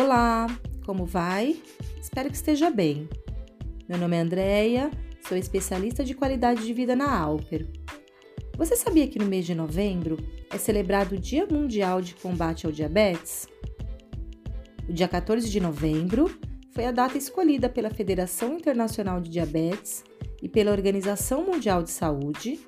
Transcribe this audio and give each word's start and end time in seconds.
Olá, 0.00 0.46
como 0.86 1.04
vai? 1.04 1.60
Espero 2.00 2.30
que 2.30 2.36
esteja 2.36 2.70
bem. 2.70 3.08
Meu 3.88 3.98
nome 3.98 4.14
é 4.14 4.20
Andreia, 4.20 4.92
sou 5.26 5.36
especialista 5.36 6.04
de 6.04 6.14
qualidade 6.14 6.64
de 6.64 6.72
vida 6.72 6.94
na 6.94 7.18
Alper. 7.18 7.66
Você 8.56 8.76
sabia 8.76 9.08
que 9.08 9.18
no 9.18 9.26
mês 9.26 9.44
de 9.44 9.56
novembro 9.56 10.16
é 10.52 10.56
celebrado 10.56 11.16
o 11.16 11.18
Dia 11.18 11.48
Mundial 11.50 12.00
de 12.00 12.14
Combate 12.14 12.64
ao 12.64 12.70
Diabetes? 12.70 13.48
O 14.88 14.92
dia 14.92 15.08
14 15.08 15.50
de 15.50 15.58
novembro 15.58 16.30
foi 16.70 16.86
a 16.86 16.92
data 16.92 17.18
escolhida 17.18 17.68
pela 17.68 17.90
Federação 17.90 18.54
Internacional 18.54 19.20
de 19.20 19.28
Diabetes 19.28 20.04
e 20.40 20.48
pela 20.48 20.70
Organização 20.70 21.42
Mundial 21.42 21.82
de 21.82 21.90
Saúde 21.90 22.60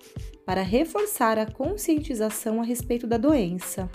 para 0.45 0.62
reforçar 0.62 1.38
a 1.38 1.47
conscientização 1.47 2.60
a 2.60 2.65
respeito 2.65 3.06
da 3.06 3.16
doença, 3.16 3.88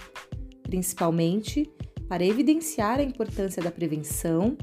principalmente 0.64 1.70
para 2.08 2.26
evidenciar 2.26 3.00
a 3.00 3.04
importância 3.04 3.62
da 3.62 3.72
prevenção 3.72 4.58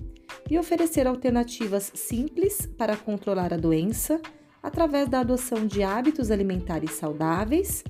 e 0.51 0.59
oferecer 0.59 1.07
alternativas 1.07 1.91
simples 1.95 2.67
para 2.67 2.97
controlar 2.97 3.53
a 3.53 3.57
doença 3.57 4.21
através 4.63 5.09
da 5.09 5.21
adoção 5.21 5.67
de 5.67 5.83
hábitos 5.83 6.31
alimentares 6.31 6.93
saudáveis 6.93 7.83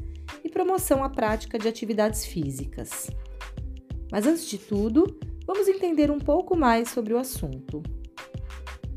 e 0.42 0.48
promoção 0.48 1.04
à 1.04 1.10
prática 1.10 1.58
de 1.58 1.68
atividades 1.68 2.24
físicas. 2.24 3.10
Mas 4.10 4.26
antes 4.26 4.46
de 4.46 4.58
tudo, 4.58 5.18
vamos 5.46 5.68
entender 5.68 6.10
um 6.10 6.18
pouco 6.18 6.56
mais 6.56 6.88
sobre 6.88 7.12
o 7.12 7.18
assunto. 7.18 7.82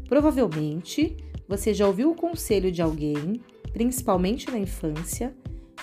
Provavelmente, 0.07 1.17
você 1.47 1.73
já 1.73 1.87
ouviu 1.87 2.11
o 2.11 2.15
conselho 2.15 2.71
de 2.71 2.81
alguém, 2.81 3.41
principalmente 3.73 4.49
na 4.49 4.57
infância, 4.57 5.35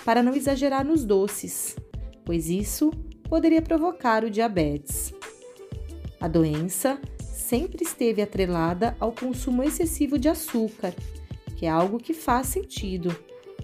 para 0.03 0.23
não 0.23 0.33
exagerar 0.33 0.85
nos 0.85 1.05
doces, 1.05 1.75
pois 2.25 2.49
isso 2.49 2.91
poderia 3.33 3.63
provocar 3.63 4.23
o 4.23 4.29
diabetes. 4.29 5.11
A 6.21 6.27
doença 6.27 7.01
sempre 7.19 7.83
esteve 7.83 8.21
atrelada 8.21 8.95
ao 8.99 9.11
consumo 9.11 9.63
excessivo 9.63 10.19
de 10.19 10.29
açúcar, 10.29 10.93
que 11.55 11.65
é 11.65 11.69
algo 11.69 11.97
que 11.97 12.13
faz 12.13 12.45
sentido, 12.45 13.09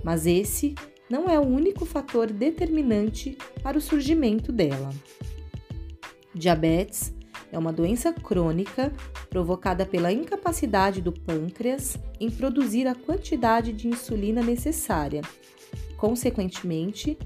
mas 0.04 0.26
esse 0.26 0.74
não 1.08 1.30
é 1.30 1.40
o 1.40 1.46
único 1.46 1.86
fator 1.86 2.32
determinante 2.32 3.38
para 3.62 3.78
o 3.78 3.82
surgimento 3.82 4.52
dela. 4.52 4.90
Diabetes 6.34 7.14
é 7.52 7.60
uma 7.60 7.72
doença 7.72 8.12
crônica 8.12 8.92
provocada 9.30 9.86
pela 9.86 10.12
incapacidade 10.12 11.00
do 11.00 11.12
pâncreas 11.12 11.96
em 12.20 12.32
produzir 12.32 12.88
a 12.88 12.96
quantidade 12.96 13.72
de 13.72 13.88
insulina 13.88 14.42
necessária. 14.42 15.22
Consequentemente, 15.96 17.20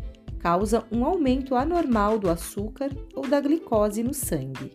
causa 0.44 0.86
um 0.92 1.06
aumento 1.06 1.56
anormal 1.56 2.20
do 2.20 2.30
açúcar 2.30 2.90
ou 3.16 3.26
da 3.26 3.40
glicose 3.40 4.04
no 4.04 4.14
sangue. 4.14 4.74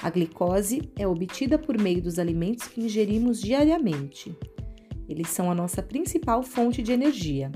A 0.00 0.08
glicose 0.08 0.92
é 0.96 1.04
obtida 1.08 1.58
por 1.58 1.76
meio 1.76 2.00
dos 2.00 2.20
alimentos 2.20 2.68
que 2.68 2.80
ingerimos 2.80 3.40
diariamente. 3.40 4.32
Eles 5.08 5.28
são 5.30 5.50
a 5.50 5.56
nossa 5.56 5.82
principal 5.82 6.44
fonte 6.44 6.84
de 6.84 6.92
energia. 6.92 7.50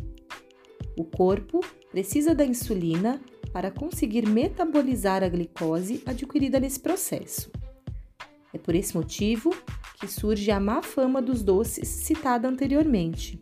O 0.99 1.05
corpo 1.05 1.61
precisa 1.89 2.35
da 2.35 2.45
insulina 2.45 3.21
para 3.53 3.71
conseguir 3.71 4.27
metabolizar 4.27 5.23
a 5.23 5.29
glicose 5.29 6.03
adquirida 6.05 6.59
nesse 6.59 6.81
processo. 6.81 7.49
É 8.53 8.59
por 8.59 8.75
esse 8.75 8.97
motivo 8.97 9.55
que 10.01 10.09
surge 10.09 10.51
a 10.51 10.59
má 10.59 10.83
fama 10.83 11.23
dos 11.23 11.45
doces 11.45 11.87
citada 11.87 12.49
anteriormente, 12.49 13.41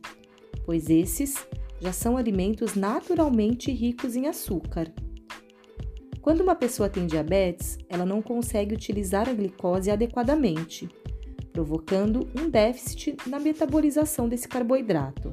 pois 0.67 0.91
esses 0.91 1.37
já 1.81 1.93
são 1.93 2.17
alimentos 2.17 2.75
naturalmente 2.75 3.71
ricos 3.71 4.17
em 4.17 4.27
açúcar. 4.27 4.93
Quando 6.21 6.41
uma 6.41 6.57
pessoa 6.57 6.89
tem 6.89 7.07
diabetes, 7.07 7.79
ela 7.89 8.05
não 8.05 8.21
consegue 8.21 8.75
utilizar 8.75 9.29
a 9.29 9.33
glicose 9.33 9.91
adequadamente, 9.91 10.89
provocando 11.53 12.29
um 12.37 12.51
déficit 12.51 13.17
na 13.27 13.39
metabolização 13.39 14.29
desse 14.29 14.49
carboidrato. 14.49 15.33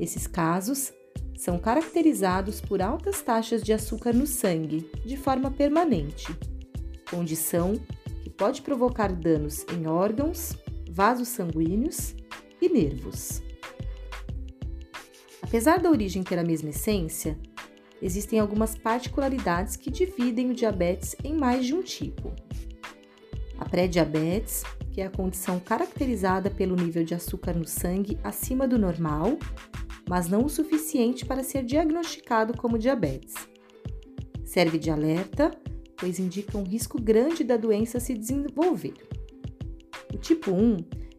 Esses 0.00 0.26
casos 0.26 0.92
são 1.36 1.58
caracterizados 1.58 2.60
por 2.60 2.82
altas 2.82 3.22
taxas 3.22 3.62
de 3.62 3.72
açúcar 3.72 4.12
no 4.12 4.26
sangue 4.26 4.90
de 5.04 5.16
forma 5.16 5.50
permanente, 5.50 6.36
condição 7.08 7.74
que 8.22 8.30
pode 8.30 8.62
provocar 8.62 9.12
danos 9.12 9.64
em 9.72 9.86
órgãos, 9.86 10.56
vasos 10.90 11.28
sanguíneos 11.28 12.14
e 12.60 12.68
nervos. 12.68 13.42
Apesar 15.52 15.78
da 15.80 15.90
origem 15.90 16.22
ter 16.22 16.38
a 16.38 16.42
mesma 16.42 16.70
essência, 16.70 17.38
existem 18.00 18.38
algumas 18.38 18.74
particularidades 18.74 19.76
que 19.76 19.90
dividem 19.90 20.48
o 20.48 20.54
diabetes 20.54 21.14
em 21.22 21.36
mais 21.36 21.66
de 21.66 21.74
um 21.74 21.82
tipo. 21.82 22.32
A 23.58 23.66
pré-diabetes, 23.66 24.62
que 24.90 25.02
é 25.02 25.04
a 25.04 25.10
condição 25.10 25.60
caracterizada 25.60 26.48
pelo 26.48 26.74
nível 26.74 27.04
de 27.04 27.14
açúcar 27.14 27.52
no 27.52 27.68
sangue 27.68 28.18
acima 28.24 28.66
do 28.66 28.78
normal, 28.78 29.38
mas 30.08 30.26
não 30.26 30.42
o 30.42 30.48
suficiente 30.48 31.26
para 31.26 31.44
ser 31.44 31.64
diagnosticado 31.64 32.56
como 32.56 32.78
diabetes. 32.78 33.34
Serve 34.46 34.78
de 34.78 34.90
alerta, 34.90 35.50
pois 35.98 36.18
indica 36.18 36.56
um 36.56 36.64
risco 36.64 36.98
grande 36.98 37.44
da 37.44 37.58
doença 37.58 38.00
se 38.00 38.14
desenvolver. 38.14 38.94
O 40.14 40.16
tipo 40.16 40.50
1 40.50 40.78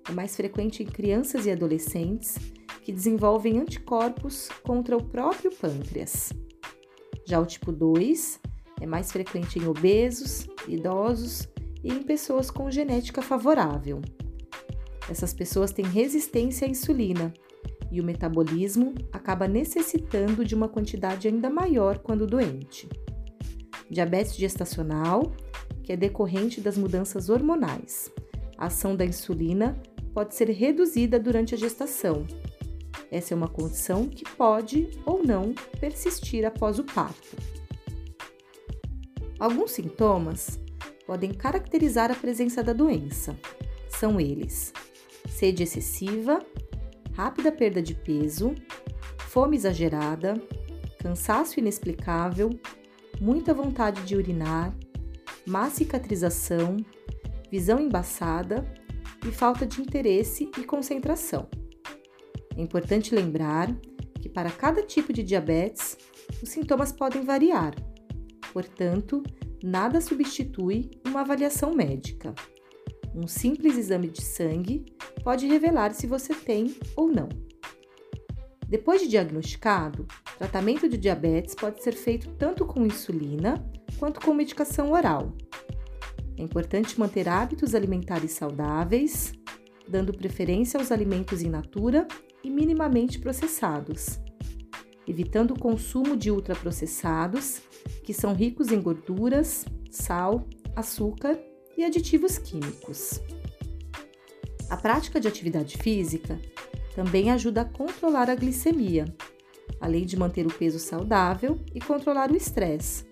é 0.10 0.12
mais 0.12 0.36
frequente 0.36 0.82
em 0.82 0.88
crianças 0.88 1.46
e 1.46 1.52
adolescentes 1.52 2.36
que 2.84 2.92
desenvolvem 2.92 3.60
anticorpos 3.60 4.50
contra 4.64 4.98
o 4.98 5.04
próprio 5.04 5.52
pâncreas. 5.52 6.34
Já 7.26 7.40
o 7.40 7.46
tipo 7.46 7.72
2 7.72 8.40
é 8.82 8.86
mais 8.86 9.12
frequente 9.12 9.58
em 9.58 9.68
obesos, 9.68 10.48
idosos 10.68 11.48
e 11.84 11.90
em 11.90 12.04
pessoas 12.04 12.52
com 12.52 12.70
genética 12.70 13.22
favorável. 13.22 14.02
Essas 15.10 15.34
pessoas 15.34 15.72
têm 15.72 15.86
resistência 15.86 16.68
à 16.68 16.70
insulina 16.70 17.34
e 17.92 18.02
o 18.02 18.04
metabolismo 18.04 18.94
acaba 19.12 19.48
necessitando 19.48 20.44
de 20.44 20.56
uma 20.56 20.68
quantidade 20.68 21.28
ainda 21.28 21.50
maior 21.50 22.00
quando 22.00 22.28
doente. 22.28 22.90
Diabetes 23.90 24.36
gestacional, 24.36 25.32
que 25.84 25.94
é 25.94 25.98
decorrente 25.98 26.60
das 26.60 26.78
mudanças 26.78 27.30
hormonais. 27.30 28.12
A 28.58 28.66
ação 28.66 28.96
da 28.96 29.06
insulina 29.06 29.80
pode 30.14 30.36
ser 30.36 30.50
reduzida 30.50 31.20
durante 31.20 31.54
a 31.54 31.58
gestação, 31.58 32.26
essa 33.12 33.34
é 33.34 33.38
uma 33.38 33.48
condição 33.48 34.08
que 34.08 34.24
pode 34.24 34.90
ou 35.06 35.24
não 35.24 35.54
persistir 35.80 36.46
após 36.46 36.80
o 36.80 36.84
parto. 36.84 37.38
Alguns 39.40 39.72
sintomas 39.72 40.60
podem 41.06 41.34
caracterizar 41.34 42.12
a 42.12 42.16
presença 42.16 42.64
da 42.64 42.74
doença. 42.74 43.38
São 43.90 44.20
eles: 44.20 44.74
sede 45.30 45.64
excessiva, 45.64 46.40
rápida 47.14 47.52
perda 47.52 47.82
de 47.82 47.94
peso, 47.94 48.56
fome 49.20 49.58
exagerada, 49.58 50.34
cansaço 51.00 51.60
inexplicável, 51.60 52.50
muita 53.20 53.54
vontade 53.54 54.02
de 54.04 54.16
urinar, 54.16 54.74
má 55.46 55.70
cicatrização, 55.70 56.78
visão 57.52 57.80
embaçada 57.80 58.66
e 59.28 59.32
falta 59.32 59.66
de 59.66 59.82
interesse 59.82 60.50
e 60.58 60.64
concentração. 60.64 61.48
É 62.56 62.62
importante 62.62 63.14
lembrar 63.14 63.76
que 64.22 64.30
para 64.30 64.50
cada 64.52 64.82
tipo 64.84 65.12
de 65.12 65.24
diabetes, 65.24 65.98
os 66.42 66.50
sintomas 66.50 66.92
podem 66.92 67.24
variar. 67.24 67.74
Portanto, 68.54 69.24
nada 69.64 70.00
substitui 70.00 70.92
uma 71.06 71.22
avaliação 71.22 71.74
médica. 71.74 72.34
Um 73.14 73.28
simples 73.28 73.78
exame 73.78 74.08
de 74.08 74.22
sangue 74.22 74.86
pode 75.24 75.48
revelar 75.48 75.94
se 75.94 76.08
você 76.08 76.34
tem 76.34 76.76
ou 76.96 77.08
não. 77.08 77.30
Depois 78.68 79.02
de 79.02 79.08
diagnosticado, 79.08 80.08
tratamento 80.38 80.90
de 80.90 80.98
diabetes 80.98 81.54
pode 81.54 81.84
ser 81.84 81.94
feito 81.94 82.30
tanto 82.36 82.66
com 82.66 82.86
insulina 82.86 83.64
quanto 84.00 84.20
com 84.20 84.34
medicação 84.34 84.92
oral. 84.92 85.36
É 86.38 86.42
importante 86.42 87.00
manter 87.00 87.30
hábitos 87.30 87.76
alimentares 87.76 88.32
saudáveis, 88.32 89.34
dando 89.88 90.14
preferência 90.14 90.80
aos 90.80 90.92
alimentos 90.92 91.44
in 91.44 91.50
natura 91.50 92.08
e 92.44 92.50
minimamente 92.50 93.20
processados, 93.20 94.20
evitando 95.08 95.52
o 95.52 95.60
consumo 95.60 96.16
de 96.18 96.32
ultraprocessados, 96.32 97.62
que 98.04 98.14
são 98.14 98.34
ricos 98.34 98.72
em 98.72 98.82
gorduras, 98.82 99.66
sal, 99.90 100.48
açúcar 100.76 101.40
e 101.78 101.84
aditivos 101.84 102.38
químicos. 102.38 103.22
A 104.70 104.78
prática 104.78 105.20
de 105.20 105.28
atividade 105.28 105.78
física 105.78 106.40
também 106.96 107.32
ajuda 107.32 107.62
a 107.62 107.66
controlar 107.66 108.30
a 108.30 108.36
glicemia, 108.36 109.06
além 109.80 110.06
de 110.06 110.18
manter 110.18 110.46
o 110.46 110.54
peso 110.54 110.80
saudável 110.80 111.60
e 111.74 111.80
controlar 111.80 112.32
o 112.32 112.36
estresse, 112.36 113.06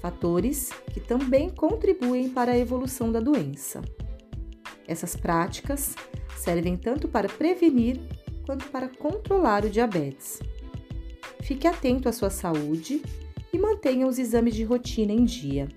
fatores 0.00 0.70
que 0.92 1.00
também 1.00 1.50
contribuem 1.50 2.30
para 2.30 2.52
a 2.52 2.58
evolução 2.58 3.10
da 3.10 3.20
doença. 3.20 3.82
Essas 4.86 5.14
práticas 5.14 5.94
servem 6.36 6.76
tanto 6.76 7.06
para 7.06 7.28
prevenir 7.28 8.00
quanto 8.50 8.68
para 8.68 8.88
controlar 8.88 9.64
o 9.64 9.70
diabetes. 9.70 10.40
Fique 11.40 11.68
atento 11.68 12.08
à 12.08 12.12
sua 12.12 12.30
saúde 12.30 13.00
e 13.52 13.56
mantenha 13.56 14.08
os 14.08 14.18
exames 14.18 14.56
de 14.56 14.64
rotina 14.64 15.12
em 15.12 15.24
dia. 15.24 15.68